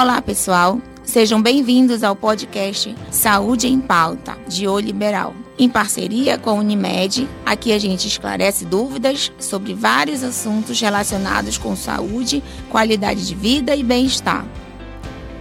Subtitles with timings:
[0.00, 0.80] Olá, pessoal.
[1.02, 5.34] Sejam bem-vindos ao podcast Saúde em Pauta, de O Liberal.
[5.58, 11.74] Em parceria com a Unimed, aqui a gente esclarece dúvidas sobre vários assuntos relacionados com
[11.74, 14.46] saúde, qualidade de vida e bem-estar.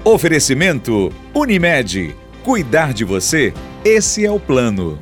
[0.03, 2.15] Oferecimento Unimed.
[2.43, 3.53] Cuidar de você,
[3.85, 4.99] esse é o plano.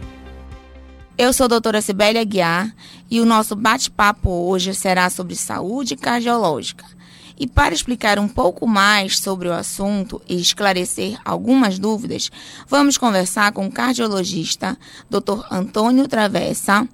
[1.17, 2.76] Eu sou a doutora Sibélia Guiar
[3.09, 6.84] e o nosso bate-papo hoje será sobre saúde cardiológica.
[7.38, 12.31] E para explicar um pouco mais sobre o assunto e esclarecer algumas dúvidas,
[12.67, 14.77] vamos conversar com o cardiologista
[15.09, 15.45] Dr.
[15.52, 16.88] Antônio Travessa,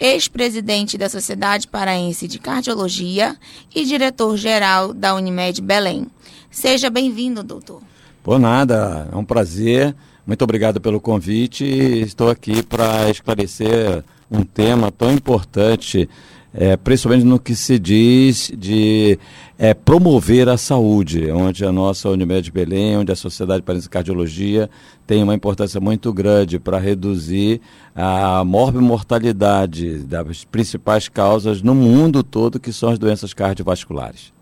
[0.00, 3.36] ex-presidente da Sociedade Paraense de Cardiologia
[3.74, 6.06] e diretor-geral da Unimed Belém.
[6.50, 7.82] Seja bem-vindo, doutor.
[8.22, 9.94] Por nada, é um prazer.
[10.24, 11.64] Muito obrigado pelo convite.
[11.64, 16.08] Estou aqui para esclarecer um tema tão importante
[16.54, 19.18] é, principalmente no que se diz de
[19.58, 24.68] é, promover a saúde, onde a nossa Unimed Belém, onde a Sociedade Parense de Cardiologia
[25.06, 27.60] tem uma importância muito grande para reduzir
[27.94, 34.32] a morbimortalidade das principais causas no mundo todo, que são as doenças cardiovasculares.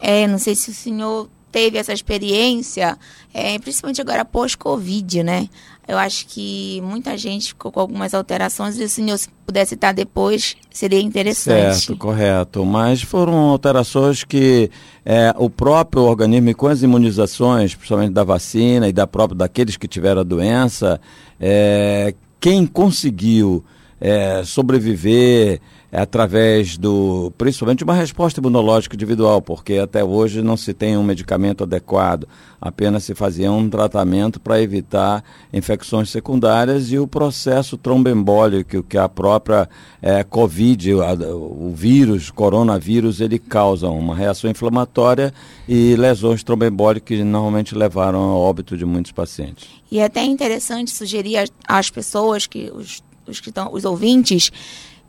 [0.00, 2.98] É, não sei se o senhor teve essa experiência,
[3.32, 5.48] é, principalmente agora pós-Covid, né?
[5.86, 10.56] Eu acho que muita gente ficou com algumas alterações e se senhor pudesse citar depois,
[10.70, 11.76] seria interessante.
[11.76, 12.64] Certo, correto.
[12.64, 14.70] Mas foram alterações que
[15.04, 19.88] é, o próprio organismo, com as imunizações, principalmente da vacina e da própria daqueles que
[19.88, 21.00] tiveram a doença,
[21.40, 23.64] é, quem conseguiu
[24.00, 25.60] é, sobreviver
[25.92, 31.02] através do, principalmente de uma resposta imunológica individual, porque até hoje não se tem um
[31.02, 32.26] medicamento adequado,
[32.58, 39.06] apenas se fazia um tratamento para evitar infecções secundárias e o processo tromboembólico que a
[39.06, 39.68] própria
[40.00, 45.34] é, Covid, a, o vírus, coronavírus, ele causa uma reação inflamatória
[45.68, 49.68] e lesões tromboembólicas que normalmente levaram ao óbito de muitos pacientes.
[49.90, 54.50] E é até interessante sugerir às pessoas que os, os que estão, os ouvintes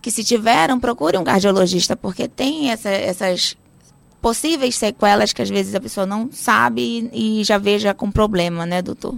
[0.04, 3.56] que se tiveram, procure um cardiologista, porque tem essa, essas
[4.22, 8.82] possíveis sequelas que às vezes a pessoa não sabe e já veja com problema, né,
[8.82, 9.16] doutor?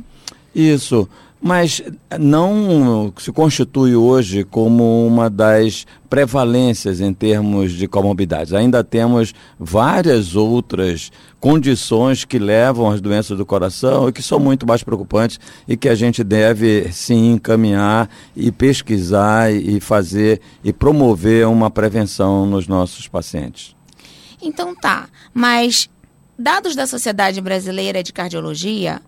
[0.53, 1.09] Isso
[1.45, 1.79] mas
[2.19, 8.51] não se constitui hoje como uma das prevalências em termos de comorbidades.
[8.51, 14.66] Ainda temos várias outras condições que levam às doenças do coração e que são muito
[14.66, 21.47] mais preocupantes e que a gente deve sim encaminhar e pesquisar e fazer e promover
[21.47, 23.75] uma prevenção nos nossos pacientes.
[24.41, 25.88] Então tá, mas
[26.39, 29.00] dados da Sociedade Brasileira de Cardiologia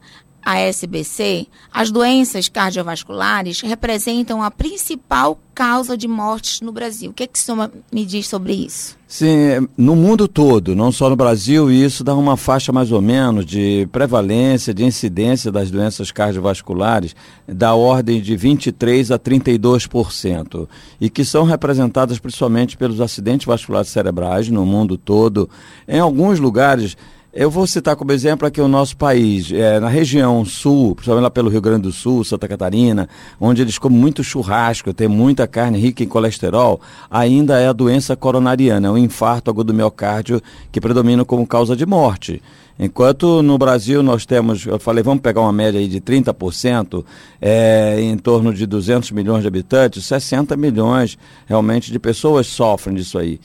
[0.43, 7.11] a SBC, as doenças cardiovasculares representam a principal causa de mortes no Brasil.
[7.11, 8.95] O que, é que o senhor me diz sobre isso?
[9.07, 13.45] Sim, no mundo todo, não só no Brasil, isso dá uma faixa mais ou menos
[13.45, 17.15] de prevalência, de incidência das doenças cardiovasculares
[17.47, 20.67] da ordem de 23% a 32%,
[20.99, 25.49] e que são representadas principalmente pelos acidentes vasculares cerebrais no mundo todo.
[25.87, 26.95] Em alguns lugares
[27.39, 31.29] eu vou citar como exemplo aqui o nosso país, é, na região sul, principalmente lá
[31.29, 33.07] pelo Rio Grande do Sul, Santa Catarina,
[33.39, 36.81] onde eles comem muito churrasco, tem muita carne rica em colesterol,
[37.11, 41.75] ainda é a doença coronariana, é o infarto agudo do miocárdio que predomina como causa
[41.75, 42.41] de morte.
[42.79, 47.05] Enquanto no Brasil nós temos, eu falei, vamos pegar uma média aí de 30%,
[47.39, 53.19] é, em torno de 200 milhões de habitantes, 60 milhões realmente de pessoas sofrem disso
[53.19, 53.39] aí.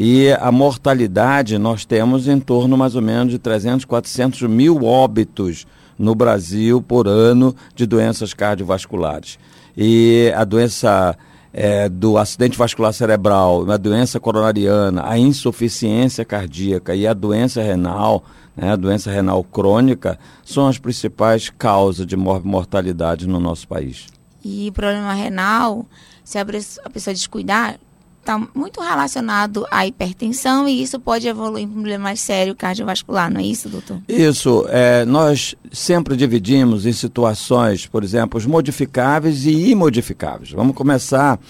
[0.00, 5.66] E a mortalidade, nós temos em torno mais ou menos de 300, 400 mil óbitos
[5.98, 9.40] no Brasil por ano de doenças cardiovasculares.
[9.76, 11.18] E a doença
[11.52, 18.22] é, do acidente vascular cerebral, a doença coronariana, a insuficiência cardíaca e a doença renal,
[18.56, 24.06] né, a doença renal crônica, são as principais causas de mortalidade no nosso país.
[24.44, 25.84] E problema renal,
[26.22, 27.80] se a pessoa descuidar,
[28.28, 33.32] está muito relacionado à hipertensão e isso pode evoluir em um problema mais sério cardiovascular,
[33.32, 33.98] não é isso, doutor?
[34.06, 34.66] Isso.
[34.68, 40.50] É, nós sempre dividimos em situações, por exemplo, os modificáveis e imodificáveis.
[40.50, 41.40] Vamos começar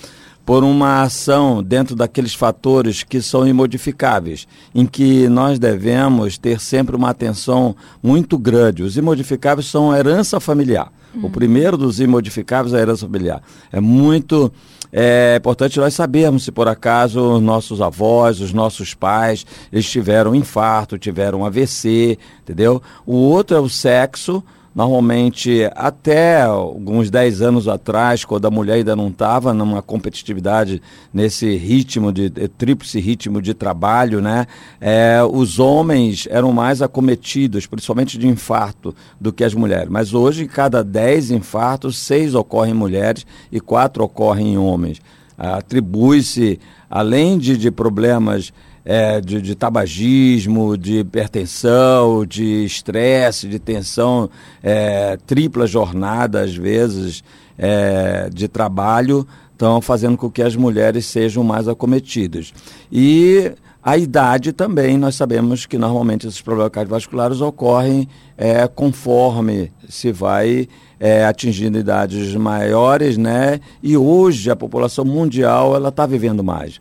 [0.49, 6.97] por uma ação dentro daqueles fatores que são imodificáveis, em que nós devemos ter sempre
[6.97, 8.83] uma atenção muito grande.
[8.83, 10.91] Os imodificáveis são a herança familiar.
[11.15, 11.27] Uhum.
[11.27, 13.43] O primeiro dos imodificáveis é a herança familiar.
[13.71, 14.51] É muito
[14.91, 20.97] é importante nós sabermos se por acaso nossos avós, os nossos pais, eles tiveram infarto,
[20.97, 22.81] tiveram AVC, entendeu?
[23.05, 24.43] O outro é o sexo,
[24.79, 30.81] Normalmente, até alguns 10 anos atrás, quando a mulher ainda não estava numa competitividade
[31.13, 34.47] nesse ritmo de, de tríplice ritmo de trabalho, né?
[34.81, 39.89] É, os homens eram mais acometidos, principalmente de infarto, do que as mulheres.
[39.91, 45.03] Mas hoje, cada 10 infartos, 6 ocorrem em mulheres e 4 ocorrem em homens.
[45.37, 48.53] Atribui-se, além de, de problemas
[48.89, 54.31] é, de, de, tabagismo, de hipertensão, de estresse, de tensão,
[54.63, 57.23] é, tripla jornada, às vezes,
[57.59, 62.55] é, de trabalho, estão fazendo com que as mulheres sejam mais acometidas.
[62.91, 63.53] E
[63.89, 68.07] a idade também, nós sabemos que normalmente esses problemas cardiovasculares ocorrem
[68.37, 70.69] é, conforme se vai
[71.01, 73.61] é, atingindo idades maiores, né?
[73.83, 76.79] E hoje a população mundial ela está vivendo mais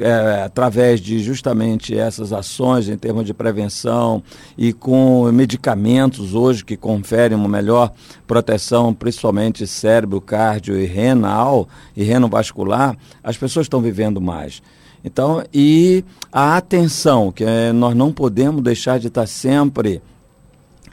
[0.00, 4.22] é, através de justamente essas ações em termos de prevenção
[4.56, 7.92] e com medicamentos hoje que conferem uma melhor
[8.26, 14.60] proteção, principalmente cérebro, cardio e renal e renovascular, as pessoas estão vivendo mais.
[15.04, 20.02] Então, e a atenção, que é, nós não podemos deixar de estar sempre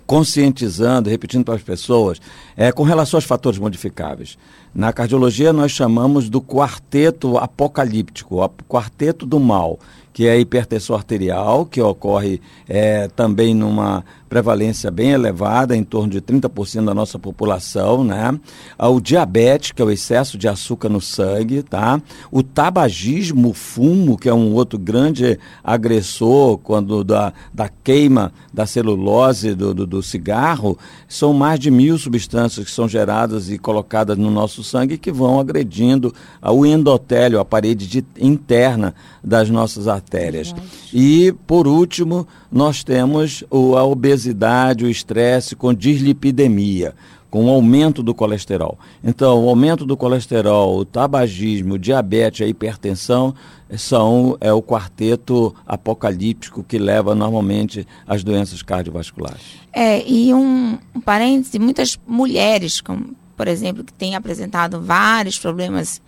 [0.05, 2.21] conscientizando, repetindo para as pessoas,
[2.55, 4.37] é, com relação aos fatores modificáveis.
[4.73, 9.79] Na cardiologia, nós chamamos do quarteto apocalíptico, o quarteto do mal,
[10.15, 12.39] que é a hipertensão arterial, que ocorre
[12.69, 18.37] é, também numa prevalência bem elevada, em torno de 30% da nossa população, né?
[18.77, 22.01] Ah, o diabetes, que é o excesso de açúcar no sangue, tá?
[22.31, 28.65] O tabagismo, o fumo, que é um outro grande agressor quando da, da queima da
[28.65, 30.77] celulose do, do, do cigarro,
[31.09, 35.39] são mais de mil substâncias que são geradas e colocadas no nosso sangue que vão
[35.39, 40.53] agredindo o endotélio, a parede de, interna das nossas artérias.
[40.93, 46.93] E, por último, nós temos a obesidade, o estresse com dislipidemia,
[47.29, 48.77] com o aumento do colesterol.
[49.03, 53.33] Então, o aumento do colesterol, o tabagismo, o diabetes, a hipertensão
[53.75, 59.59] são é o quarteto apocalíptico que leva normalmente às doenças cardiovasculares.
[59.73, 65.99] É, e um, um parêntese, muitas mulheres, como, por exemplo, que têm apresentado vários problemas.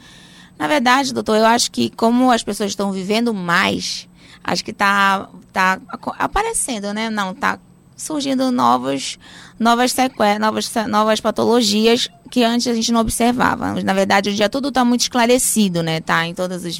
[0.57, 4.07] Na verdade, doutor, eu acho que como as pessoas estão vivendo mais,
[4.43, 5.79] acho que está tá
[6.17, 7.09] aparecendo, né?
[7.09, 7.59] Não, está
[7.95, 9.17] surgindo novos,
[9.59, 13.81] novas sequelas, novas, novas patologias que antes a gente não observava.
[13.83, 15.99] Na verdade, hoje em dia tudo está muito esclarecido, né?
[15.99, 16.79] Tá em todos os,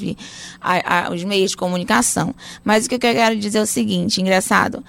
[0.62, 2.35] a, a, os meios de comunicação.
[2.63, 4.83] Mas o que eu quero dizer é o seguinte, engraçado.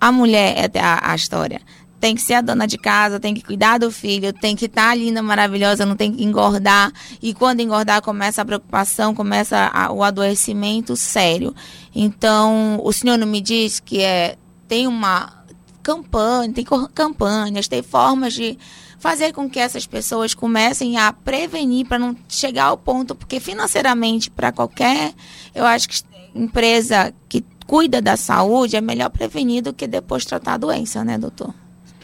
[0.00, 1.60] A mulher é a, a história
[2.02, 4.88] tem que ser a dona de casa, tem que cuidar do filho, tem que estar
[4.88, 6.92] tá linda, maravilhosa, não tem que engordar.
[7.22, 11.54] E quando engordar, começa a preocupação, começa a, o adoecimento sério.
[11.94, 15.44] Então, o senhor não me diz que é, tem uma
[15.80, 18.58] campanha, tem campanhas, tem formas de
[18.98, 24.28] fazer com que essas pessoas comecem a prevenir para não chegar ao ponto, porque financeiramente,
[24.28, 25.14] para qualquer,
[25.54, 26.02] eu acho que
[26.34, 31.16] empresa que cuida da saúde, é melhor prevenir do que depois tratar a doença, né,
[31.16, 31.61] doutor?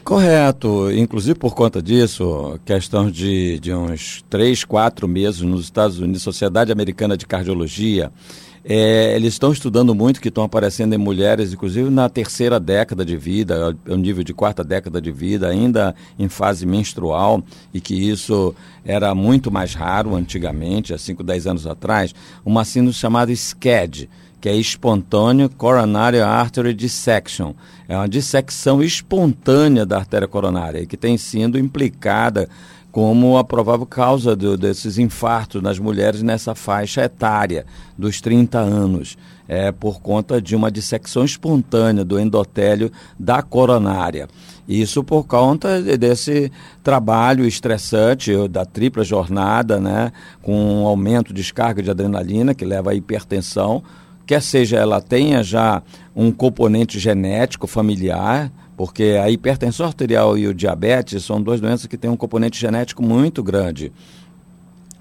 [0.09, 0.91] Correto.
[0.91, 6.73] Inclusive por conta disso, questão de, de uns três, quatro meses nos Estados Unidos, Sociedade
[6.73, 8.11] Americana de Cardiologia,
[8.65, 13.19] é, eles estão estudando muito que estão aparecendo em mulheres, inclusive na terceira década de
[13.19, 18.55] vida, o nível de quarta década de vida, ainda em fase menstrual, e que isso
[18.87, 22.15] era muito mais raro antigamente, há 5, 10 anos atrás,
[22.47, 24.09] uma síndrome chamada SCAD
[24.41, 27.55] que é espontâneo coronary artery dissection.
[27.89, 32.49] É uma dissecção espontânea da artéria coronária, que tem sido implicada
[32.91, 39.17] como a provável causa do, desses infartos nas mulheres nessa faixa etária dos 30 anos,
[39.47, 44.29] é por conta de uma dissecção espontânea do endotélio da coronária.
[44.67, 46.51] Isso por conta desse
[46.83, 52.91] trabalho estressante da tripla jornada, né, com um aumento de descarga de adrenalina que leva
[52.91, 53.83] à hipertensão,
[54.29, 55.83] quer seja ela tenha já
[56.15, 61.97] um componente genético familiar, porque a hipertensão arterial e o diabetes são duas doenças que
[61.97, 63.91] têm um componente genético muito grande.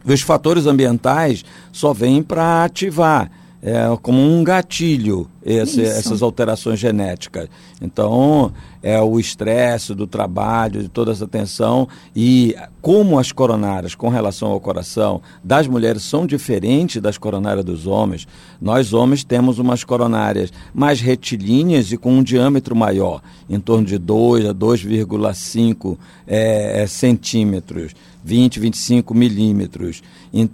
[0.06, 1.44] Os fatores ambientais
[1.74, 3.30] só vêm para ativar
[3.68, 7.50] é, como um gatilho esse, essas alterações genéticas.
[7.82, 14.08] Então, é o estresse do trabalho, de toda essa tensão e como as coronárias com
[14.08, 18.26] relação ao coração das mulheres são diferentes das coronárias dos homens.
[18.62, 23.98] Nós homens temos umas coronárias mais retilíneas e com um diâmetro maior, em torno de
[23.98, 27.94] 2 a 2,5 é, é, centímetros.
[28.28, 30.04] 20, 25 milímetros.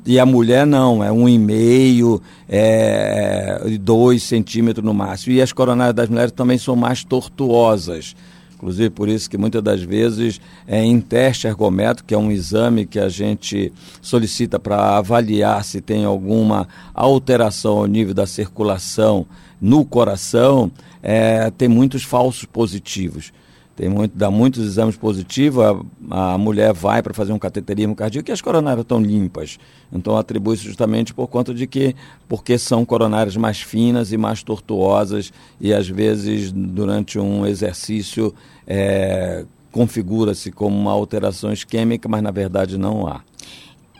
[0.05, 5.33] E a mulher não, é 1,5, é, 2 centímetros no máximo.
[5.33, 8.15] E as coronárias das mulheres também são mais tortuosas
[8.55, 12.85] inclusive por isso que muitas das vezes é em teste ergométrico, que é um exame
[12.85, 19.25] que a gente solicita para avaliar se tem alguma alteração ao nível da circulação
[19.59, 23.33] no coração, é, tem muitos falsos positivos
[23.75, 25.63] tem muito, dá muitos exames positivos,
[26.11, 29.57] a, a mulher vai para fazer um cateterismo cardíaco e as coronárias estão limpas.
[29.91, 31.95] Então atribui-se justamente por conta de que,
[32.27, 38.33] porque são coronárias mais finas e mais tortuosas e às vezes durante um exercício
[38.67, 43.21] é, configura-se como uma alteração isquêmica, mas na verdade não há.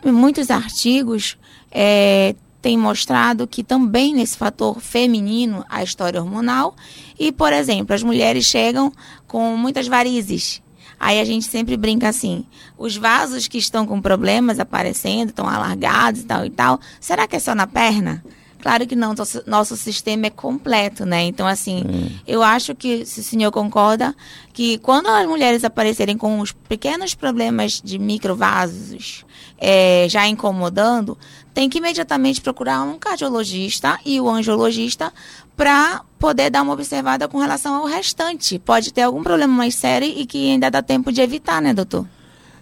[0.04, 1.36] Muitos artigos
[1.72, 6.74] é, tem mostrado que também nesse fator feminino a história hormonal
[7.18, 8.90] e, por exemplo, as mulheres chegam
[9.26, 10.62] com muitas varizes.
[10.98, 12.46] Aí a gente sempre brinca assim:
[12.78, 17.36] os vasos que estão com problemas aparecendo, estão alargados e tal e tal, será que
[17.36, 18.24] é só na perna?
[18.62, 21.22] Claro que não, nosso, nosso sistema é completo, né?
[21.24, 22.10] Então, assim, hum.
[22.26, 24.16] eu acho que, se o senhor concorda,
[24.54, 29.23] que quando as mulheres aparecerem com os pequenos problemas de microvasos
[29.58, 31.16] é, já incomodando,
[31.52, 35.12] tem que imediatamente procurar um cardiologista e o angiologista
[35.56, 38.58] para poder dar uma observada com relação ao restante.
[38.58, 42.06] Pode ter algum problema mais sério e que ainda dá tempo de evitar, né, doutor?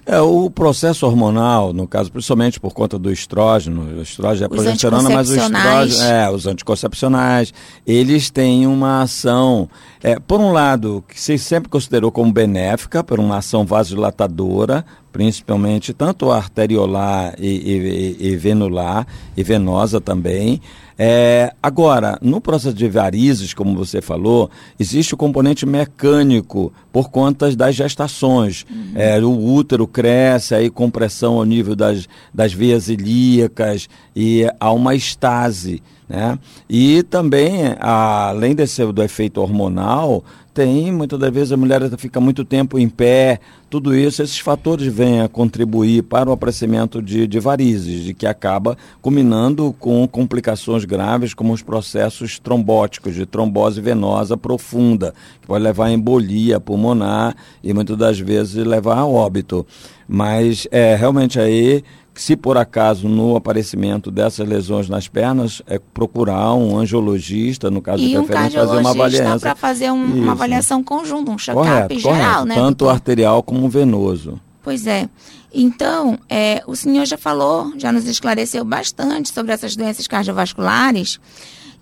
[0.05, 5.09] É, o processo hormonal, no caso, principalmente por conta do estrógeno, o estrógeno é progesterona,
[5.09, 7.55] mas o estrógeno, é, os anticoncepcionais,
[7.87, 9.71] eles têm uma ação,
[10.03, 15.93] é, por um lado, que se sempre considerou como benéfica, por uma ação vasodilatadora, principalmente
[15.93, 20.61] tanto arteriolar e, e, e venular, e venosa também,
[20.99, 27.55] é, agora, no processo de varizes, como você falou, existe o componente mecânico por conta
[27.57, 28.65] das gestações.
[28.71, 28.93] Uhum.
[28.95, 34.95] É, o útero cresce, aí compressão ao nível das, das veias ilíacas e há uma
[34.95, 35.83] estase.
[36.09, 36.39] Né?
[36.69, 42.45] E também, além desse, do efeito hormonal, tem, muitas das vezes a mulher fica muito
[42.45, 43.41] tempo em pé,
[43.71, 48.27] tudo isso, esses fatores vêm a contribuir para o aparecimento de, de varizes, de que
[48.27, 55.65] acaba culminando com complicações graves, como os processos trombóticos, de trombose venosa profunda, que pode
[55.65, 59.67] levar a embolia pulmonar e muitas das vezes levar a óbito.
[60.07, 61.83] Mas é realmente aí
[62.15, 68.03] se por acaso no aparecimento dessas lesões nas pernas, é procurar um angiologista, no caso
[68.03, 69.41] e de preferência, um fazer uma avaliação.
[69.41, 72.55] para fazer um, uma avaliação conjunta, um check-up geral, né?
[72.55, 72.95] Tanto doutor?
[72.95, 74.41] arterial como venoso.
[74.63, 75.09] Pois é.
[75.53, 81.19] Então, é, o senhor já falou, já nos esclareceu bastante sobre essas doenças cardiovasculares.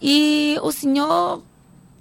[0.03, 1.43] E o senhor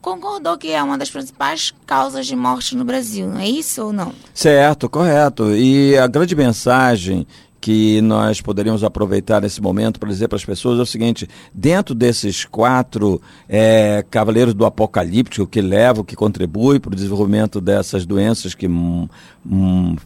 [0.02, 3.94] concordou que é uma das principais causas de morte no Brasil, não é isso ou
[3.94, 4.14] não?
[4.34, 5.54] Certo, correto.
[5.56, 7.28] E a grande mensagem
[7.60, 11.94] que nós poderíamos aproveitar nesse momento para dizer para as pessoas é o seguinte: dentro
[11.94, 18.56] desses quatro é, cavaleiros do apocalíptico que levam, que contribuem para o desenvolvimento dessas doenças
[18.56, 18.68] que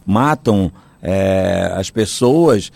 [0.04, 0.72] matam
[1.06, 2.72] é, as pessoas,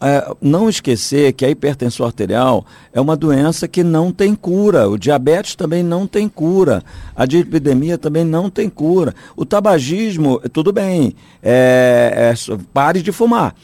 [0.00, 4.88] é, não esquecer que a hipertensão arterial é uma doença que não tem cura.
[4.88, 6.82] O diabetes também não tem cura.
[7.14, 9.14] A dislipidemia também não tem cura.
[9.36, 13.54] O tabagismo, tudo bem, é, é pare de fumar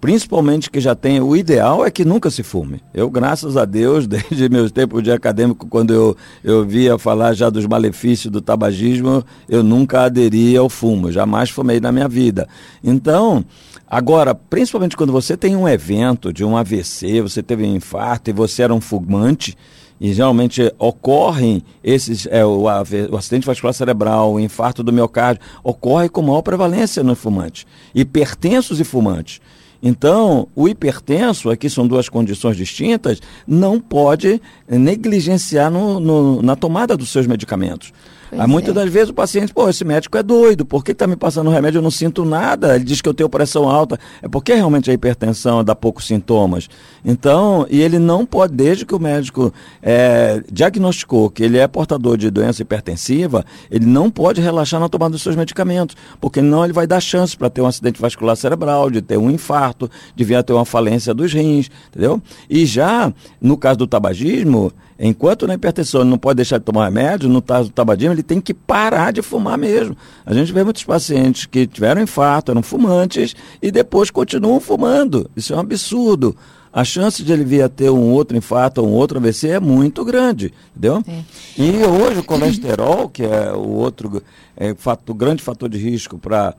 [0.00, 2.80] principalmente que já tem, o ideal é que nunca se fume.
[2.92, 7.50] Eu, graças a Deus, desde meus tempos de acadêmico, quando eu, eu via falar já
[7.50, 12.48] dos malefícios do tabagismo, eu nunca aderi ao fumo, jamais fumei na minha vida.
[12.82, 13.44] Então,
[13.86, 18.32] agora, principalmente quando você tem um evento de um AVC, você teve um infarto e
[18.32, 19.56] você era um fumante,
[20.00, 26.08] e geralmente ocorrem esses, é, o, o, acidente vascular cerebral, o infarto do miocárdio, ocorre
[26.08, 27.66] com maior prevalência no fumante.
[27.94, 29.40] Hipertensos e fumantes.
[29.86, 36.96] Então, o hipertenso, aqui são duas condições distintas, não pode negligenciar no, no, na tomada
[36.96, 37.92] dos seus medicamentos.
[38.36, 38.74] Pois Muitas é.
[38.74, 41.78] das vezes o paciente, pô, esse médico é doido, por que está me passando remédio?
[41.78, 42.74] Eu não sinto nada.
[42.74, 43.98] Ele diz que eu tenho pressão alta.
[44.22, 46.68] É porque realmente a hipertensão dá poucos sintomas.
[47.04, 52.16] Então, e ele não pode, desde que o médico é, diagnosticou que ele é portador
[52.16, 56.72] de doença hipertensiva, ele não pode relaxar na tomada dos seus medicamentos, porque não ele
[56.72, 60.36] vai dar chance para ter um acidente vascular cerebral, de ter um infarto, de vir
[60.36, 62.20] a ter uma falência dos rins, entendeu?
[62.48, 66.84] E já no caso do tabagismo, Enquanto na hipertensão ele não pode deixar de tomar
[66.84, 69.96] remédio, no caso do tabagismo, ele tem que parar de fumar mesmo.
[70.24, 75.30] A gente vê muitos pacientes que tiveram infarto, eram fumantes e depois continuam fumando.
[75.36, 76.36] Isso é um absurdo.
[76.72, 79.60] A chance de ele vir a ter um outro infarto ou um outro AVC é
[79.60, 81.04] muito grande, entendeu?
[81.06, 81.22] É.
[81.56, 84.20] E hoje o colesterol, que é o outro
[84.56, 86.56] é, fato, grande fator de risco para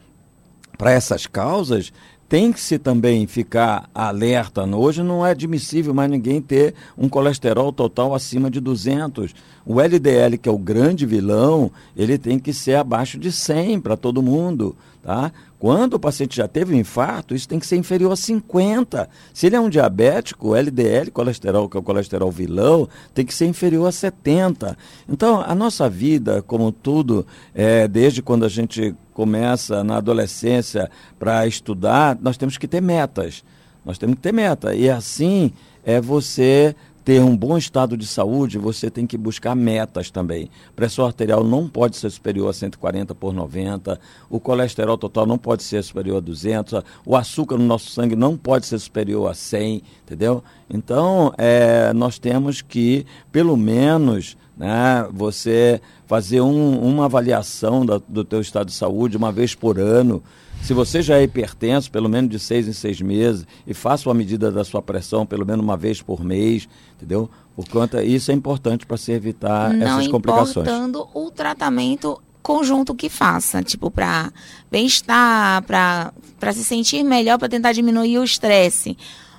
[0.79, 1.91] essas causas,
[2.27, 4.63] tem que se também ficar alerta.
[4.63, 9.34] Hoje não é admissível mais ninguém ter um colesterol total acima de 200.
[9.65, 13.96] O LDL, que é o grande vilão, ele tem que ser abaixo de 100 para
[13.96, 15.32] todo mundo, tá?
[15.58, 19.10] Quando o paciente já teve um infarto, isso tem que ser inferior a 50.
[19.34, 23.34] Se ele é um diabético, o LDL, colesterol, que é o colesterol vilão, tem que
[23.34, 24.77] ser inferior a 70.
[25.10, 31.48] Então, a nossa vida, como tudo, é, desde quando a gente começa na adolescência para
[31.48, 33.45] estudar, nós temos que ter metas.
[33.86, 34.75] Nós temos que ter meta.
[34.75, 35.53] E assim
[35.86, 40.50] é você ter um bom estado de saúde, você tem que buscar metas também.
[40.75, 45.63] Pressão arterial não pode ser superior a 140 por 90, o colesterol total não pode
[45.63, 49.84] ser superior a 200, o açúcar no nosso sangue não pode ser superior a 100,
[50.03, 50.43] entendeu?
[50.67, 58.24] Então, é, nós temos que, pelo menos, né, você fazer um, uma avaliação da, do
[58.24, 60.24] teu estado de saúde uma vez por ano,
[60.62, 64.15] se você já é hipertenso, pelo menos de seis em seis meses, e faça uma
[64.15, 67.29] medida da sua pressão pelo menos uma vez por mês, entendeu?
[67.55, 70.67] Por conta, isso é importante para se evitar Não essas complicações.
[70.67, 74.31] Não importando o tratamento conjunto que faça, tipo para
[74.69, 78.97] bem-estar, para se sentir melhor, para tentar diminuir o estresse.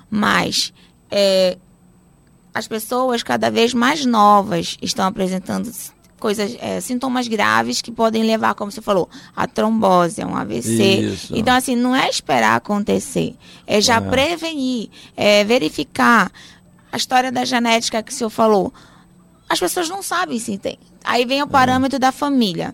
[0.09, 0.73] Mas
[1.09, 1.57] é,
[2.57, 5.71] as pessoas cada vez mais novas estão apresentando
[6.19, 10.83] coisas, é, sintomas graves que podem levar, como você falou, a trombose, a um AVC.
[10.83, 11.35] Isso.
[11.35, 13.35] Então, assim, não é esperar acontecer,
[13.67, 14.01] é já é.
[14.01, 16.31] prevenir, é verificar
[16.91, 18.73] a história da genética que o senhor falou.
[19.47, 20.79] As pessoas não sabem se tem.
[21.03, 21.49] Aí vem o é.
[21.49, 22.73] parâmetro da família.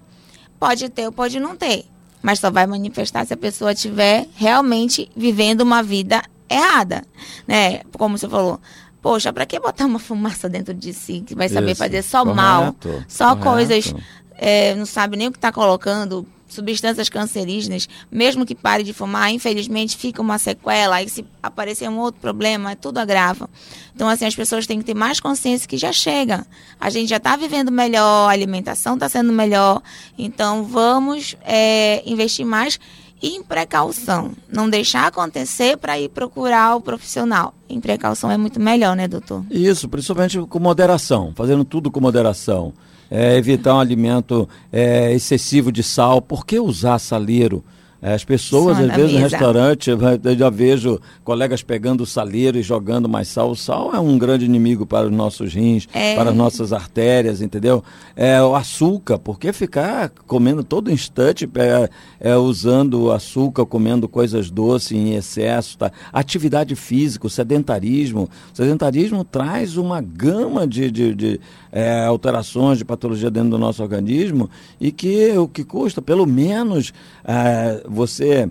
[0.58, 1.84] Pode ter ou pode não ter.
[2.22, 7.04] Mas só vai manifestar se a pessoa estiver realmente vivendo uma vida errada,
[7.46, 7.82] né?
[7.98, 8.62] Como você falou,
[9.04, 11.80] Poxa, para que botar uma fumaça dentro de si que vai saber Isso.
[11.80, 12.76] fazer só correto, mal?
[13.08, 13.44] Só correto.
[13.44, 13.94] coisas.
[14.36, 19.32] É, não sabe nem o que está colocando, substâncias cancerígenas, mesmo que pare de fumar,
[19.32, 23.50] infelizmente fica uma sequela, aí se aparecer um outro problema, é tudo agrava.
[23.96, 26.46] Então, assim, as pessoas têm que ter mais consciência que já chega.
[26.80, 29.82] A gente já está vivendo melhor, a alimentação está sendo melhor,
[30.18, 32.80] então vamos é, investir mais
[33.24, 34.32] em precaução.
[34.52, 37.54] Não deixar acontecer para ir procurar o profissional.
[37.70, 39.46] Em precaução é muito melhor, né, doutor?
[39.50, 42.74] Isso, principalmente com moderação, fazendo tudo com moderação.
[43.10, 46.22] É, evitar um alimento é, excessivo de sal.
[46.22, 47.64] Por que usar saleiro?
[48.04, 49.14] É, as pessoas, Só às vezes, mesa.
[49.14, 53.50] no restaurante, eu já vejo colegas pegando saleiro e jogando mais sal.
[53.50, 56.14] O sal é um grande inimigo para os nossos rins, é.
[56.14, 57.82] para as nossas artérias, entendeu?
[58.14, 61.90] É, o açúcar, por que ficar comendo todo instante, é,
[62.20, 65.78] é, usando açúcar, comendo coisas doces em excesso?
[65.78, 65.90] Tá?
[66.12, 68.30] Atividade física, sedentarismo.
[68.52, 71.40] O sedentarismo traz uma gama de, de, de
[71.74, 74.48] é, alterações de patologia dentro do nosso organismo
[74.80, 76.94] e que o que custa, pelo menos,
[77.26, 78.48] é, você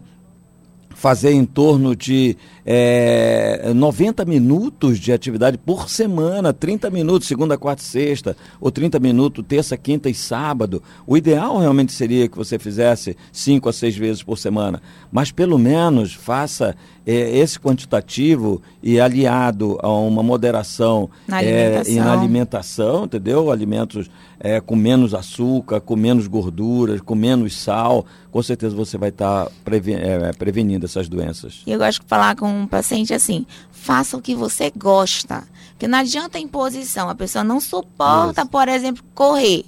[1.03, 7.83] fazer em torno de é, 90 minutos de atividade por semana, 30 minutos segunda, quarta
[7.83, 10.83] e sexta, ou 30 minutos terça, quinta e sábado.
[11.07, 14.81] O ideal realmente seria que você fizesse 5 a 6 vezes por semana,
[15.11, 21.97] mas pelo menos faça é, esse quantitativo e aliado a uma moderação na é, e
[21.97, 23.51] na alimentação, entendeu?
[23.51, 29.11] Alimentos é, com menos açúcar, com menos gorduras, com menos sal, com certeza você vai
[29.11, 31.63] estar tá preven é, prevenindo essas doenças.
[31.67, 35.45] E eu gosto de falar com um paciente assim: faça o que você gosta.
[35.71, 38.51] Porque não adianta imposição, a pessoa não suporta, Isso.
[38.51, 39.65] por exemplo, correr.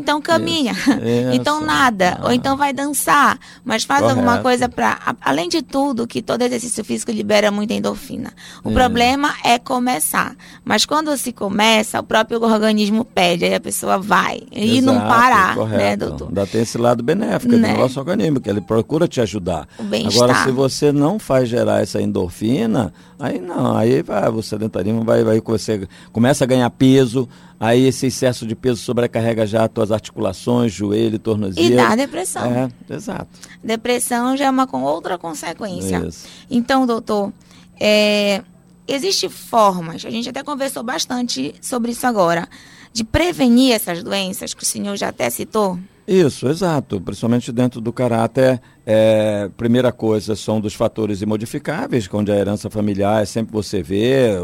[0.00, 0.72] Então caminha.
[0.72, 0.90] Isso.
[1.40, 2.18] Então nada.
[2.20, 2.26] Ah.
[2.26, 3.38] Ou então vai dançar.
[3.64, 4.18] Mas faz Correto.
[4.18, 4.98] alguma coisa para.
[5.20, 8.32] Além de tudo, que todo exercício físico libera muita endorfina.
[8.64, 10.34] O problema é começar.
[10.64, 14.42] Mas quando se começa, o próprio organismo pede, aí a pessoa vai.
[14.50, 15.78] E Exato, não parar, correto.
[15.78, 16.28] né, doutor?
[16.28, 17.74] Ainda tem esse lado benéfico né?
[17.74, 19.68] do nosso organismo, que ele procura te ajudar.
[20.06, 25.22] Agora, se você não faz gerar essa endorfina, aí não, aí vai, o sedentarismo vai,
[25.22, 27.28] vai você começa a ganhar peso
[27.60, 31.66] Aí esse excesso de peso sobrecarrega já as tuas articulações, joelho, tornozelo.
[31.66, 32.42] E dá depressão.
[32.46, 33.28] É, exato.
[33.62, 35.98] Depressão já é uma com outra consequência.
[36.08, 36.26] Isso.
[36.50, 37.30] Então, doutor,
[37.78, 38.42] é,
[38.88, 42.48] existem formas, a gente até conversou bastante sobre isso agora,
[42.94, 45.78] de prevenir essas doenças que o senhor já até citou?
[46.12, 47.00] Isso, exato.
[47.00, 53.22] Principalmente dentro do caráter, é, primeira coisa são dos fatores imodificáveis, onde a herança familiar
[53.22, 54.36] é sempre você vê,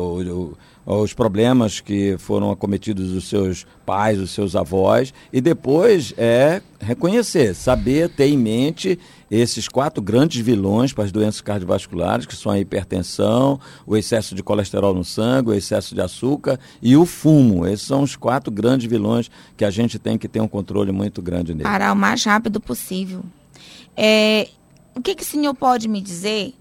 [0.86, 7.54] os problemas que foram acometidos dos seus pais, dos seus avós, e depois é reconhecer,
[7.54, 8.96] saber, ter em mente
[9.28, 14.42] esses quatro grandes vilões para as doenças cardiovasculares, que são a hipertensão, o excesso de
[14.44, 17.66] colesterol no sangue, o excesso de açúcar e o fumo.
[17.66, 21.20] Esses são os quatro grandes vilões que a gente tem que ter um controle muito
[21.20, 21.64] grande nele.
[21.64, 23.24] Parar o mais rápido possível.
[23.96, 24.48] É,
[24.94, 26.54] o que, que o senhor pode me dizer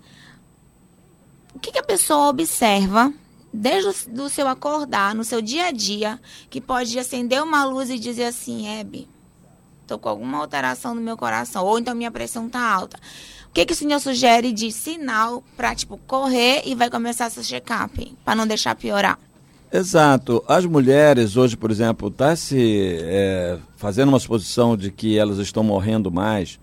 [1.53, 3.13] o que, que a pessoa observa
[3.56, 3.89] desde
[4.20, 8.26] o seu acordar, no seu dia a dia, que pode acender uma luz e dizer
[8.26, 9.08] assim, Hebe,
[9.88, 12.98] tô com alguma alteração no meu coração, ou então minha pressão tá alta.
[13.50, 17.41] O que, que o senhor sugere de sinal para, tipo, correr e vai começar essa
[17.41, 19.18] check-up, para não deixar piorar?
[19.72, 20.44] Exato.
[20.48, 25.63] As mulheres hoje, por exemplo, está se é, fazendo uma suposição de que elas estão
[25.63, 26.60] morrendo mais,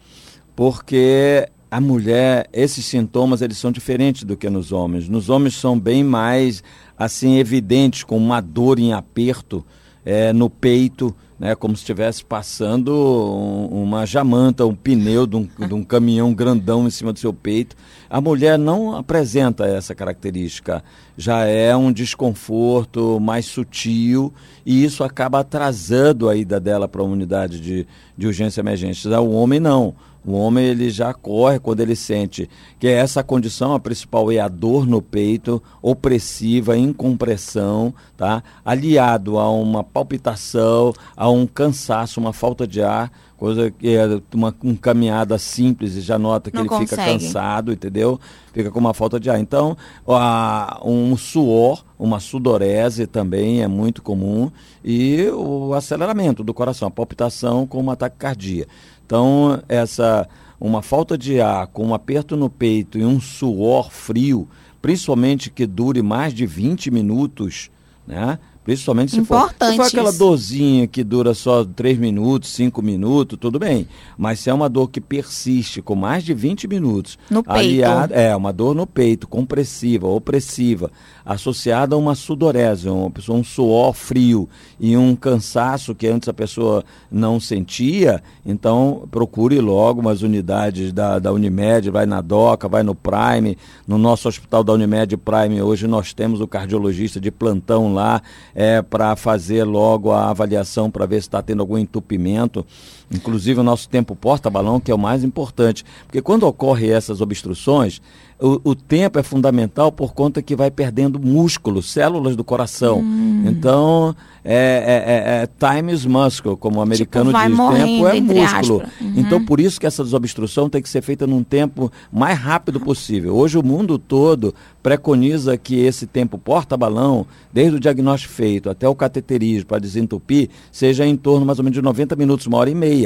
[0.55, 5.09] porque a mulher, esses sintomas, eles são diferentes do que nos homens.
[5.09, 6.63] Nos homens são bem mais,
[6.99, 9.65] assim, evidentes, com uma dor em aperto
[10.05, 15.49] é, no peito, né, como se estivesse passando um, uma jamanta, um pneu de um,
[15.67, 17.75] de um caminhão grandão em cima do seu peito.
[18.13, 20.85] A mulher não apresenta essa característica,
[21.17, 24.31] já é um desconforto mais sutil
[24.67, 29.09] e isso acaba atrasando a ida dela para a unidade de, de urgência emergente.
[29.09, 29.95] Já o homem não.
[30.27, 34.39] O homem ele já corre quando ele sente que é essa condição, a principal é
[34.39, 38.43] a dor no peito, opressiva, incompressão, tá?
[38.63, 43.11] aliado a uma palpitação, a um cansaço, uma falta de ar,
[43.43, 46.91] coisa que é uma, uma caminhada simples e já nota que Não ele consegue.
[46.91, 48.21] fica cansado, entendeu?
[48.53, 49.41] Fica com uma falta de ar.
[49.41, 49.77] Então,
[50.07, 54.49] a, um suor, uma sudorese também é muito comum
[54.85, 58.71] e o aceleramento do coração, a palpitação com um ataque cardíaco.
[59.05, 60.29] Então, essa
[60.61, 64.49] uma falta de ar com um aperto no peito e um suor frio,
[64.81, 67.73] principalmente que dure mais de 20 minutos,
[68.07, 68.39] né?
[68.65, 70.19] Principalmente se for, se Importante for aquela isso.
[70.19, 73.89] dorzinha que dura só 3 minutos, 5 minutos, tudo bem.
[74.17, 77.83] Mas se é uma dor que persiste com mais de 20 minutos, No peito.
[78.13, 80.91] é, uma dor no peito, compressiva, opressiva,
[81.25, 84.49] associada a uma sudorese, uma pessoa, um suor frio
[84.79, 91.19] e um cansaço que antes a pessoa não sentia, então procure logo umas unidades da,
[91.19, 95.87] da Unimed, vai na DOCA, vai no Prime, no nosso hospital da Unimed Prime hoje
[95.87, 98.23] nós temos o cardiologista de plantão lá,
[98.55, 102.65] é, para fazer logo a avaliação para ver se está tendo algum entupimento.
[103.13, 105.85] Inclusive o nosso tempo porta-balão, que é o mais importante.
[106.07, 108.01] Porque quando ocorrem essas obstruções,
[108.41, 112.99] o, o tempo é fundamental por conta que vai perdendo músculos, células do coração.
[113.01, 113.45] Hum.
[113.47, 115.49] Então, é, é- é- é
[115.79, 117.57] time is muscle, como o americano Tipo, diz.
[117.57, 118.83] morrendo, tempo é músculo.
[119.01, 119.13] Uhum.
[119.17, 123.37] Então, por isso que essa desobstrução tem que ser feita num tempo mais rápido possível.
[123.37, 128.95] Hoje o mundo todo preconiza que esse tempo porta-balão, desde o diagnóstico feito até o
[128.97, 132.75] cateterismo para desentupir, seja em torno mais ou menos de 90 minutos, uma hora e
[132.75, 133.02] meia.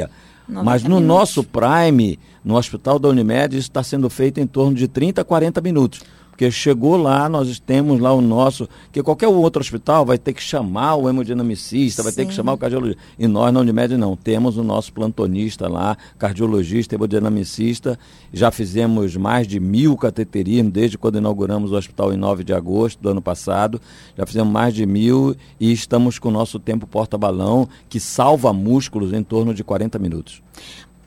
[0.47, 1.07] 90 Mas no minutos.
[1.07, 5.25] nosso Prime, no hospital da Unimed, isso está sendo feito em torno de 30 a
[5.25, 6.01] 40 minutos.
[6.37, 10.43] Porque chegou lá, nós temos lá o nosso, que qualquer outro hospital vai ter que
[10.43, 12.35] chamar o hemodinamicista, vai ter que Sim.
[12.37, 13.01] chamar o cardiologista.
[13.17, 17.97] E nós na Unimed não, temos o nosso plantonista lá, cardiologista, hemodinamicista.
[18.31, 23.01] Já fizemos mais de mil cateterismos desde quando inauguramos o hospital em 9 de agosto
[23.01, 23.81] do ano passado.
[24.15, 29.11] Já fizemos mais de mil e estamos com o nosso tempo porta-balão, que salva músculos
[29.11, 30.43] em torno de 40 minutos.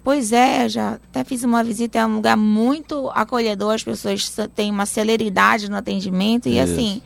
[0.03, 4.71] Pois é, já até fiz uma visita, é um lugar muito acolhedor, as pessoas têm
[4.71, 6.73] uma celeridade no atendimento e Isso.
[6.73, 7.03] assim,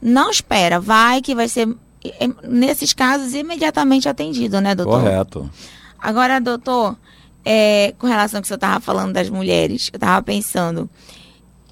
[0.00, 1.68] não espera, vai que vai ser,
[2.44, 5.00] nesses casos, imediatamente atendido, né, doutor?
[5.00, 5.50] Correto.
[5.98, 6.96] Agora, doutor,
[7.44, 10.88] é, com relação ao que você estava falando das mulheres, eu estava pensando.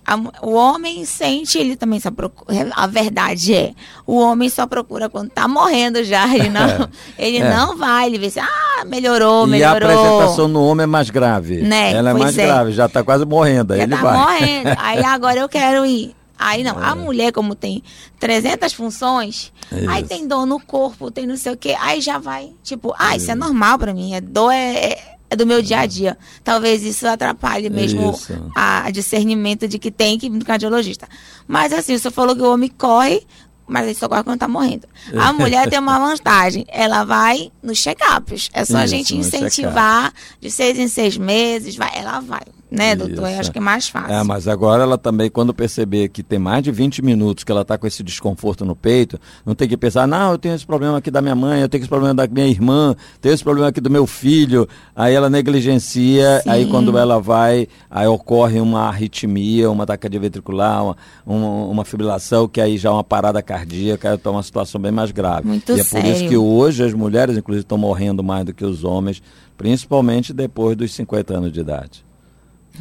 [0.06, 0.16] A
[0.46, 2.68] o homem sente, ele também só procura.
[2.76, 3.72] A verdade é,
[4.06, 6.32] o homem só procura quando tá morrendo já.
[6.34, 6.88] Ele não,
[7.18, 7.50] ele É.
[7.56, 9.90] não vai, ele vê se, ah, melhorou, e a melhorou.
[9.90, 11.56] apresentação no homem é mais grave.
[11.62, 11.92] Né?
[11.92, 12.46] Ela é Pois mais é.
[12.46, 13.72] grave, já está quase morrendo.
[13.72, 14.16] Aí Já ele tá vai.
[14.18, 14.70] morrendo.
[14.78, 16.14] Aí agora eu quero ir.
[16.38, 16.94] Aí não, a É.
[16.94, 17.82] mulher, como tem
[18.20, 19.50] 300 funções,
[19.88, 20.08] aí Isso.
[20.08, 23.30] tem dor no corpo, tem não sei o quê, aí já vai, tipo, ah, isso
[23.30, 26.16] é normal pra mim, é dor é, é- é do meu dia a dia.
[26.44, 28.50] Talvez isso atrapalhe mesmo Isso.
[28.54, 31.08] a discernimento de que tem que ir no cardiologista.
[31.48, 33.26] Mas assim, você falou que o homem corre,
[33.66, 34.86] mas ele só corre quando tá morrendo.
[35.18, 38.50] A mulher tem uma vantagem, ela vai nos check-ups.
[38.52, 42.42] É só a Isso, gente no incentivar de seis em seis meses, vai, ela vai.
[42.70, 43.30] Né, doutor?
[43.30, 44.12] Eu acho que é mais fácil.
[44.12, 47.62] É, mas agora ela também, quando perceber que tem mais de 20 minutos que ela
[47.62, 50.98] está com esse desconforto no peito, não tem que pensar, não, eu tenho esse problema
[50.98, 53.80] aqui da minha mãe, eu tenho esse problema da minha irmã, tenho esse problema aqui
[53.80, 54.68] do meu filho.
[54.96, 56.50] Aí ela negligencia, Sim.
[56.50, 62.48] aí quando ela vai, aí ocorre uma arritmia, uma taquicardia ventricular, uma, uma, uma fibrilação,
[62.48, 65.46] que aí já é uma parada cardíaca, está uma situação bem mais grave.
[65.46, 66.28] Muito e é por isso sério.
[66.28, 69.22] que hoje as mulheres, inclusive, estão morrendo mais do que os homens,
[69.56, 72.05] principalmente depois dos 50 anos de idade.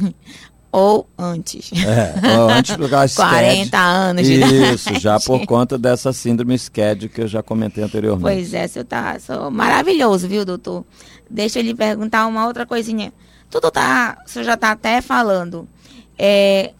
[0.72, 1.70] Ou antes.
[1.72, 4.74] É, ó, antes do gás 40 anos de idade.
[4.74, 8.22] Isso, já por conta dessa síndrome SCAD que eu já comentei anteriormente.
[8.22, 10.84] Pois é, seu tá sou maravilhoso, viu, doutor?
[11.30, 13.12] Deixa eu lhe perguntar uma outra coisinha.
[13.48, 15.66] Tudo tá, o senhor já tá até falando.
[16.18, 16.72] É,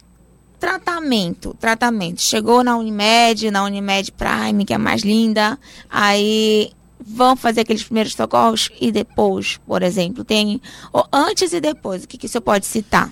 [0.59, 2.21] tratamento, tratamento.
[2.21, 5.57] Chegou na Unimed, na Unimed Prime, que é mais linda,
[5.89, 6.71] aí
[7.07, 12.07] vão fazer aqueles primeiros socorros e depois, por exemplo, tem ou antes e depois, o
[12.07, 13.09] que, que você pode citar?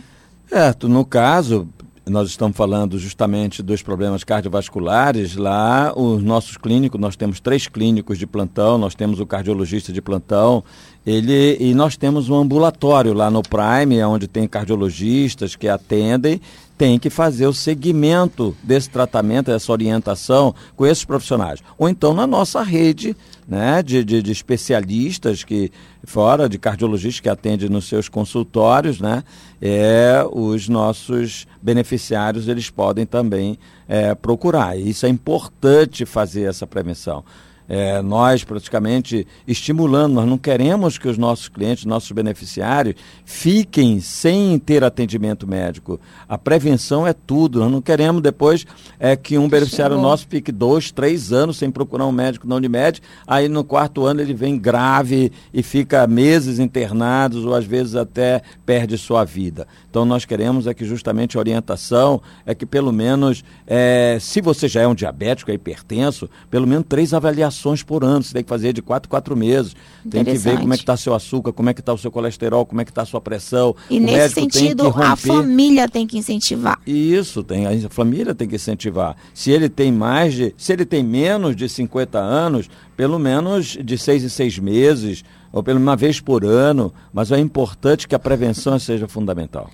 [0.47, 1.67] Certo, no caso,
[2.05, 8.19] nós estamos falando justamente dos problemas cardiovasculares, lá os nossos clínicos, nós temos três clínicos
[8.19, 10.63] de plantão, nós temos o cardiologista de plantão,
[11.05, 16.41] ele, e nós temos um ambulatório lá no Prime, onde tem cardiologistas que atendem,
[16.77, 21.61] tem que fazer o segmento desse tratamento, dessa orientação com esses profissionais.
[21.77, 23.15] Ou então na nossa rede
[23.47, 25.71] né, de, de, de especialistas que,
[26.03, 29.23] fora de cardiologistas que atendem nos seus consultórios, né,
[29.61, 34.77] é, os nossos beneficiários eles podem também é, procurar.
[34.77, 37.23] E isso é importante fazer essa prevenção
[37.67, 44.57] é, nós praticamente estimulando, nós não queremos que os nossos clientes, nossos beneficiários, fiquem sem
[44.59, 45.99] ter atendimento médico.
[46.27, 47.59] A prevenção é tudo.
[47.59, 48.65] Nós não queremos depois
[48.99, 50.09] é, que um beneficiário Chegou.
[50.09, 54.21] nosso fique dois, três anos sem procurar um médico na Unimed, aí no quarto ano
[54.21, 59.67] ele vem grave e fica meses internados ou às vezes até perde sua vida.
[59.95, 64.67] Então nós queremos é que justamente a orientação é que pelo menos, é, se você
[64.67, 68.21] já é um diabético, é hipertenso, pelo menos três avaliações por ano.
[68.21, 69.73] Você tem que fazer de quatro, quatro meses.
[70.09, 72.11] Tem que ver como é que está seu açúcar, como é que está o seu
[72.11, 73.73] colesterol, como é que está a sua pressão.
[73.89, 76.77] E o nesse sentido, a família tem que incentivar.
[76.85, 79.15] Isso, tem, a família tem que incentivar.
[79.33, 83.97] Se ele tem mais de, se ele tem menos de 50 anos, pelo menos de
[83.97, 88.19] seis em seis meses, ou pelo uma vez por ano, mas é importante que a
[88.19, 89.69] prevenção seja fundamental.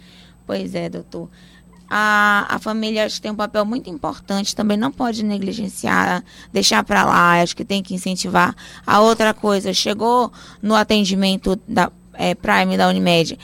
[0.45, 1.29] Pois é, doutor
[1.93, 6.85] a, a família acho que tem um papel muito importante, também não pode negligenciar, deixar
[6.85, 8.55] para lá, acho que tem que incentivar.
[8.87, 10.31] A outra coisa, chegou
[10.61, 13.37] no atendimento da é, Prime da Unimed,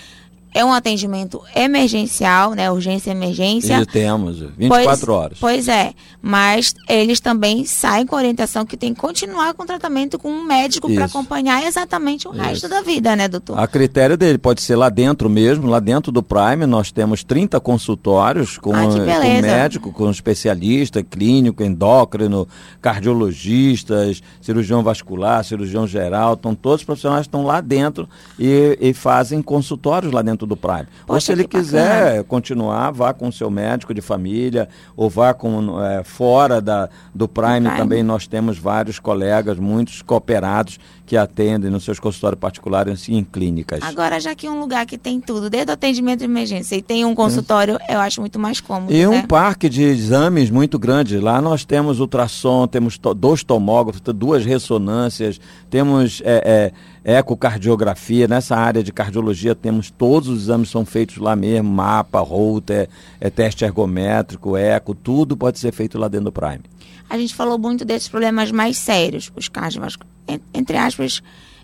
[0.58, 2.72] é um atendimento emergencial, né?
[2.72, 3.80] Urgência emergência.
[3.80, 5.38] E temos, 24 pois, horas.
[5.40, 10.18] Pois é, mas eles também saem com orientação que tem que continuar com o tratamento
[10.18, 12.42] com um médico para acompanhar exatamente o Isso.
[12.42, 13.60] resto da vida, né, doutor?
[13.60, 17.60] A critério dele pode ser lá dentro mesmo, lá dentro do Prime, nós temos 30
[17.60, 22.48] consultórios com, ah, com médico, com especialista, clínico, endócrino,
[22.82, 29.40] cardiologistas, cirurgião vascular, cirurgião geral, estão todos os profissionais estão lá dentro e, e fazem
[29.42, 30.88] consultórios lá dentro do Prime.
[31.06, 32.24] Poxa, ou se ele quiser bacana.
[32.24, 37.28] continuar, vá com o seu médico de família, ou vá com é, fora da, do
[37.28, 43.08] Prime, Prime também nós temos vários colegas, muitos cooperados que atendem nos seus consultórios particulares
[43.08, 43.80] e em clínicas.
[43.82, 46.82] Agora, já que é um lugar que tem tudo, desde o atendimento de emergência e
[46.82, 48.94] tem um consultório, eu acho muito mais cômodo.
[48.94, 49.08] E né?
[49.08, 51.18] um parque de exames muito grande.
[51.18, 55.40] Lá nós temos ultrassom, temos to dois tomógrafos, duas ressonâncias,
[55.70, 56.74] temos é,
[57.06, 58.28] é, ecocardiografia.
[58.28, 62.90] Nessa área de cardiologia temos todos os exames são feitos lá mesmo, mapa, Holter,
[63.22, 66.64] é, teste ergométrico, eco, tudo pode ser feito lá dentro do Prime.
[67.10, 70.17] A gente falou muito desses problemas mais sérios, os cardiovasculares
[70.54, 71.22] entre aspas,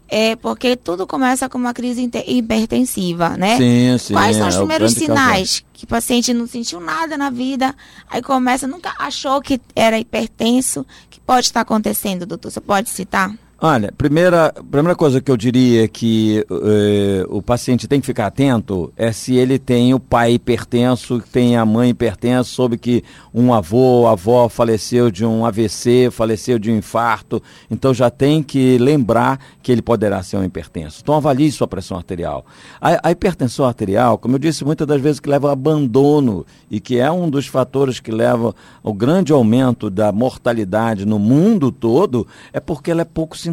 [0.08, 3.58] é porque tudo começa com uma crise hipertensiva, né?
[3.58, 4.14] Sim, sim.
[4.14, 7.76] Quais são os é primeiros sinais que o paciente não sentiu nada na vida,
[8.10, 12.52] aí começa, nunca achou que era hipertenso, que pode estar acontecendo, doutor?
[12.52, 13.34] Você pode citar?
[13.66, 18.92] Olha, primeira, primeira coisa que eu diria que uh, o paciente tem que ficar atento
[18.98, 24.06] é se ele tem o pai hipertenso, tem a mãe hipertensa, soube que um avô,
[24.06, 29.72] avó faleceu de um AVC, faleceu de um infarto, então já tem que lembrar que
[29.72, 31.00] ele poderá ser um hipertenso.
[31.02, 32.46] Então avalie sua pressão arterial.
[32.82, 36.82] A, a hipertensão arterial, como eu disse, muitas das vezes que leva ao abandono e
[36.82, 42.28] que é um dos fatores que leva ao grande aumento da mortalidade no mundo todo,
[42.52, 43.53] é porque ela é pouco sintomática.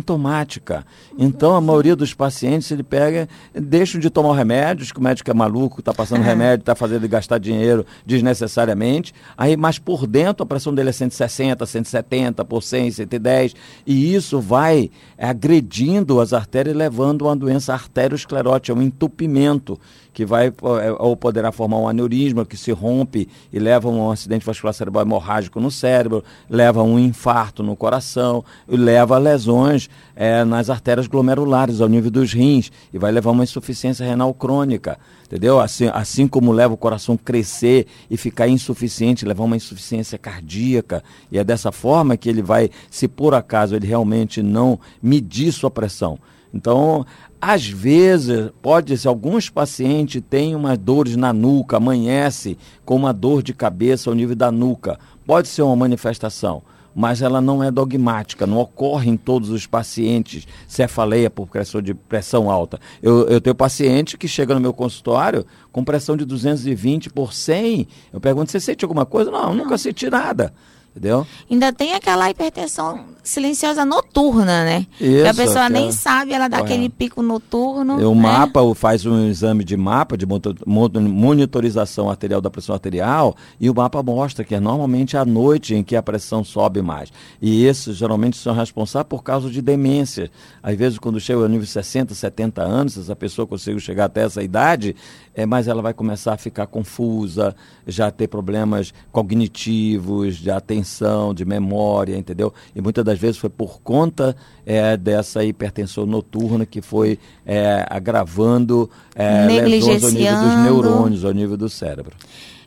[1.18, 5.34] Então, a maioria dos pacientes, ele pega, deixam de tomar remédios, que o médico é
[5.34, 9.14] maluco, está passando remédio, está fazendo ele gastar dinheiro desnecessariamente.
[9.36, 13.54] Aí, mas por dentro, a pressão dele é 160, 170, por 100, 110.
[13.86, 19.78] E isso vai agredindo as artérias, levando a uma doença arteriosclerótica, um entupimento
[20.12, 24.10] que vai é, ou poderá formar um aneurisma que se rompe e leva a um
[24.10, 29.88] acidente vascular cerebral hemorrágico no cérebro, leva a um infarto no coração, leva a lesões
[30.16, 34.98] é, nas artérias glomerulares ao nível dos rins e vai levar uma insuficiência renal crônica,
[35.26, 35.60] entendeu?
[35.60, 41.38] Assim, assim como leva o coração crescer e ficar insuficiente, levar uma insuficiência cardíaca e
[41.38, 46.18] é dessa forma que ele vai, se por acaso ele realmente não medir sua pressão,
[46.52, 47.06] então,
[47.40, 53.42] às vezes, pode ser, alguns pacientes têm umas dores na nuca, amanhece com uma dor
[53.42, 54.98] de cabeça ao nível da nuca.
[55.26, 56.62] Pode ser uma manifestação.
[56.92, 61.94] mas ela não é dogmática, não ocorre em todos os pacientes cefaleia por pressão de
[61.94, 62.80] pressão alta.
[63.00, 67.86] Eu, eu tenho paciente que chega no meu consultório com pressão de 220 por 100.
[68.12, 69.30] Eu pergunto, você sente alguma coisa?
[69.30, 70.52] Não, nunca senti nada.
[70.90, 71.24] Entendeu?
[71.48, 74.86] Ainda tem aquela hipertensão silenciosa noturna, né?
[75.00, 77.96] Isso, que a pessoa que nem é- sabe, ela dá aquele pico noturno.
[77.96, 78.20] O né?
[78.20, 80.26] mapa faz um exame de mapa, de
[80.66, 85.84] monitorização arterial da pressão arterial, e o mapa mostra que é normalmente à noite em
[85.84, 87.12] que a pressão sobe mais.
[87.40, 90.30] E esses geralmente são responsáveis por causa de demência.
[90.62, 94.22] Às vezes, quando chega ao nível de 60, 70 anos, essa pessoa conseguiu chegar até
[94.22, 94.96] essa idade,
[95.34, 97.54] é, mas ela vai começar a ficar confusa,
[97.86, 102.52] já ter problemas cognitivos, de atenção, de memória, entendeu?
[102.74, 108.90] E muitas das vezes foi por conta é, dessa hipertensão noturna que foi é, agravando
[109.14, 112.16] é, lesões ao nível dos neurônios, ao nível do cérebro.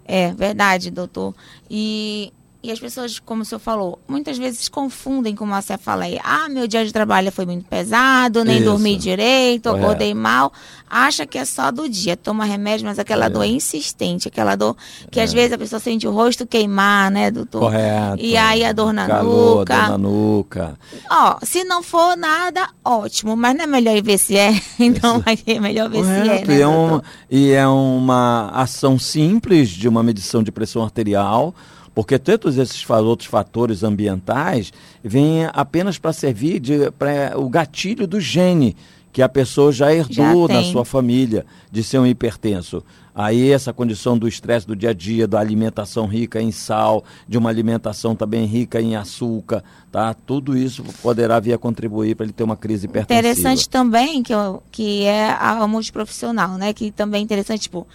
[0.06, 1.34] É verdade, doutor.
[1.70, 2.32] E,
[2.64, 6.22] e as pessoas, como o senhor falou, muitas vezes confundem com uma cefaleia.
[6.24, 8.66] Ah, meu dia de trabalho foi muito pesado, nem Isso.
[8.66, 9.86] dormi direito, Correto.
[9.86, 10.52] acordei mal.
[10.90, 13.30] Acha que é só do dia, toma remédio, mas aquela É.
[13.30, 14.78] dor é insistente, aquela dor
[15.12, 17.60] que às vezes a pessoa sente o rosto queimar, né, doutor?
[17.62, 18.18] Correto.
[18.24, 19.76] E aí a dor na Calor, nuca.
[19.76, 20.80] dor na nuca.
[21.10, 24.54] Ó, se não for nada, ótimo, mas não é melhor ir ver se é?
[24.80, 28.98] Então ser melhor ver se é, Correto, né, e, é um- e é uma ação
[28.98, 31.54] simples de uma medição de pressão arterial,
[31.94, 34.72] porque todos esses outros fatores ambientais
[35.04, 38.76] vêm apenas para servir de pra, o gatilho do gene
[39.12, 40.72] que a pessoa já herdou Já tem.
[40.72, 42.84] sua família de ser um hipertenso.
[43.14, 47.38] Aí essa condição do estresse do dia a dia, da alimentação rica em sal, de
[47.38, 50.16] uma alimentação também rica em açúcar, tá?
[50.16, 53.20] Tudo isso poderá vir a contribuir para ele ter uma crise hipertensiva.
[53.30, 56.74] Interessante também que, eu- que é a multiprofissional, né?
[56.74, 57.88] Que também é interessante, tipo,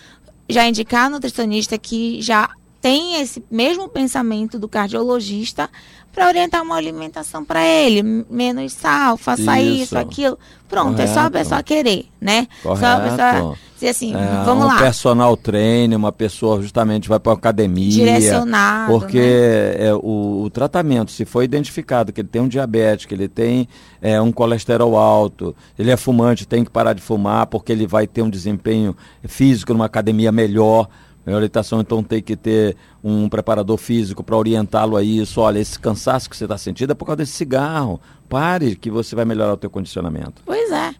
[0.48, 2.48] já indicar a nutricionista que já
[2.88, 5.68] tem esse mesmo pensamento do cardiologista
[6.14, 9.98] para orientar uma alimentação para ele, menos sal, faça isso, Isso.
[9.98, 10.38] aquilo.
[10.68, 11.32] Pronto, é só a Correto.
[11.38, 12.48] pessoa querer, né?
[12.62, 13.02] Só a Correto.
[13.16, 17.90] pessoa dizer assim, É, vamos um lá, personal trainer, uma pessoa justamente vai para academia.
[17.90, 19.86] direcionado, Porque né?
[19.88, 23.68] é, o, o tratamento, se foi identificado que ele tem um diabetes, que ele tem
[24.02, 28.06] é, um colesterol alto, ele é fumante, tem que parar de fumar, porque ele vai
[28.06, 30.88] ter um desempenho físico numa academia melhor.
[31.34, 35.40] Orientação, então, tem que ter um preparador físico para orientá-lo a isso.
[35.40, 38.00] Olha, esse cansaço que você está sentindo é por causa desse cigarro.
[38.28, 40.42] Pare, que você vai melhorar o teu condicionamento.
[40.44, 40.90] Pois é.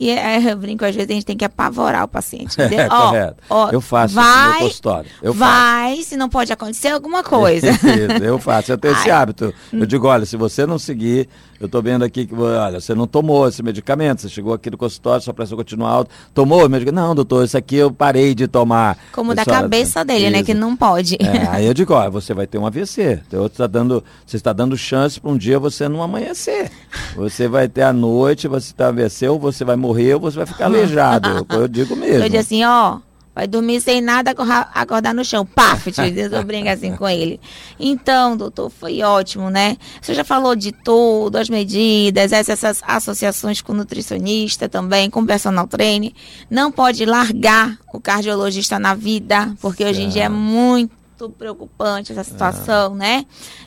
[0.00, 2.56] E é, eu brinco, às vezes a gente tem que apavorar o paciente.
[2.62, 3.36] É, ó, correto.
[3.50, 5.10] ó, eu faço isso no vai, meu consultório.
[5.20, 5.50] Eu faço.
[5.52, 7.68] vai, se não pode acontecer alguma coisa.
[7.76, 9.20] Isso, eu faço, eu tenho esse Ai.
[9.22, 9.52] hábito.
[9.70, 11.28] Eu digo, olha, se você não seguir,
[11.60, 14.78] eu estou vendo aqui que, olha, você não tomou esse medicamento, você chegou aqui no
[14.78, 17.04] consultório, sua pressão continua alta, tomou o medicamento?
[17.04, 18.96] Não, doutor, isso aqui eu parei de tomar.
[19.12, 20.38] Como da só- cabeça dele, né?
[20.38, 20.46] Isso.
[20.46, 21.16] Que não pode.
[21.16, 23.22] É, aí eu digo, olha, você vai ter um AVC.
[23.26, 26.70] Então, você está dando, você está dando chance para um dia você não amanhecer.
[27.14, 30.46] Você vai ter a noite, você está AVC, ou você vai morrer, ou você vai
[30.46, 31.46] ficar aleijado.
[31.50, 32.24] Eu, eu digo mesmo.
[32.24, 32.98] Eu digo assim, ó,
[33.38, 34.34] vai dormir sem nada,
[34.74, 35.46] acordar no chão.
[35.46, 35.92] Paf,
[36.32, 37.38] eu brinco assim com ele.
[37.78, 39.76] Então, doutor, foi ótimo, né?
[40.02, 45.68] Você já falou de tudo, as medidas, essas, essas associações com nutricionista também, com personal
[45.68, 46.10] trainer.
[46.50, 50.97] Não pode largar o cardiologista na vida, porque hoje em dia é muito
[51.30, 53.24] preocupante essa situação, né?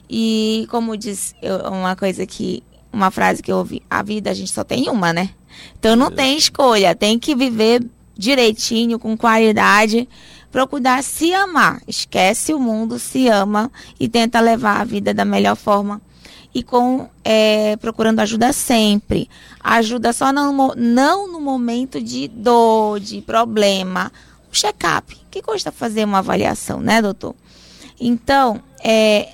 [0.10, 1.34] E como diz
[1.72, 5.12] uma coisa que, uma frase que eu ouvi, a vida a gente só tem uma,
[5.12, 5.32] né?
[5.80, 7.84] Então não tem escolha, tem que viver
[8.16, 10.08] direitinho, com qualidade,
[10.52, 11.82] procurar se amar.
[11.88, 16.02] Esquece o mundo, se ama e tenta levar a vida da melhor forma.
[16.54, 19.30] E com é, procurando ajuda sempre.
[19.64, 24.12] Ajuda só no, não no momento de dor, de problema.
[24.52, 25.21] Check-up.
[25.32, 27.34] Que custa fazer uma avaliação, né, doutor?
[28.00, 29.30] Então, é,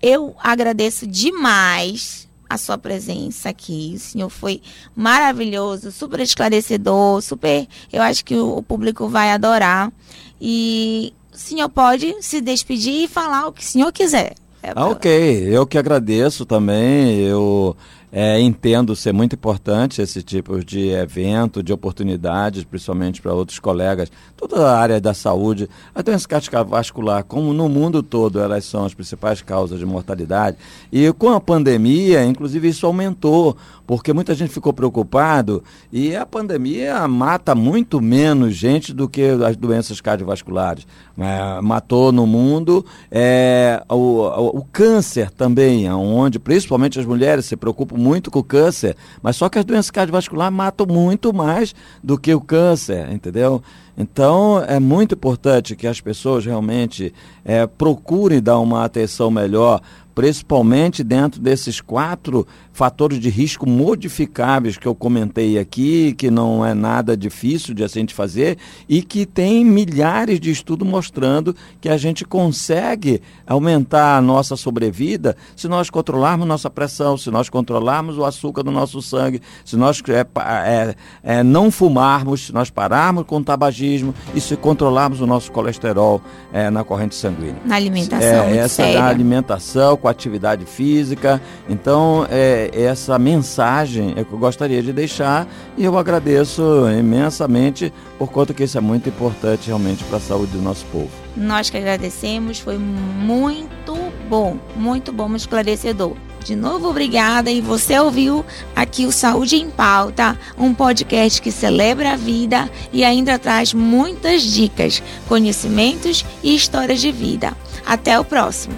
[0.00, 3.92] eu agradeço demais a sua presença aqui.
[3.94, 4.60] O senhor foi
[4.94, 7.66] maravilhoso, super esclarecedor, super.
[7.92, 9.92] Eu acho que o, público vai adorar.
[10.40, 14.34] E o senhor pode se despedir e falar o que o senhor quiser.
[14.62, 15.10] É Ah, ok,
[15.48, 17.20] eu que agradeço também.
[17.20, 17.76] Eu
[18.12, 24.10] é, entendo ser muito importante esse tipo de evento, de oportunidades, principalmente para outros colegas,
[24.36, 25.68] toda a área da saúde.
[25.94, 30.56] A doença cardiovascular, como no mundo todo, elas são as principais causas de mortalidade.
[30.90, 33.56] E com a pandemia, inclusive, isso aumentou,
[33.90, 39.56] porque muita gente ficou preocupado e a pandemia mata muito menos gente do que as
[39.56, 40.86] doenças cardiovasculares.
[41.18, 47.56] É, matou no mundo é, o, o, o câncer também, onde principalmente as mulheres se
[47.56, 52.16] preocupam muito com o câncer, mas só que as doenças cardiovasculares matam muito mais do
[52.16, 53.60] que o câncer, entendeu?
[53.98, 57.12] Então é muito importante que as pessoas realmente
[57.44, 59.82] é, procurem dar uma atenção melhor
[60.14, 62.46] principalmente dentro desses quatro
[62.80, 67.86] fatores de risco modificáveis que eu comentei aqui, que não é nada difícil de a
[67.86, 68.56] gente fazer
[68.88, 75.36] e que tem milhares de estudos mostrando que a gente consegue aumentar a nossa sobrevida
[75.54, 80.02] se nós controlarmos nossa pressão, se nós controlarmos o açúcar do nosso sangue, se nós
[80.08, 85.26] é, é, é, não fumarmos, se nós pararmos com o tabagismo e se controlarmos o
[85.26, 87.60] nosso colesterol é, na corrente sanguínea.
[87.62, 88.26] Na alimentação.
[88.26, 89.00] É, essa séria.
[89.00, 91.42] da alimentação, com atividade física.
[91.68, 92.26] Então,
[92.72, 95.46] é, essa mensagem é que eu gostaria de deixar
[95.76, 96.62] e eu agradeço
[96.98, 101.10] imensamente por conta que isso é muito importante realmente para a saúde do nosso povo.
[101.36, 103.96] Nós que agradecemos, foi muito
[104.28, 106.14] bom, muito bom, muito esclarecedor.
[106.44, 107.50] De novo, obrigada.
[107.50, 108.44] E você ouviu
[108.74, 114.42] aqui o Saúde em Pauta, um podcast que celebra a vida e ainda traz muitas
[114.42, 117.52] dicas, conhecimentos e histórias de vida.
[117.84, 118.74] Até o próximo.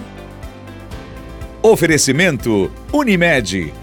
[1.61, 3.82] Oferecimento Unimed.